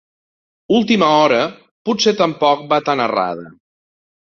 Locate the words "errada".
3.09-3.51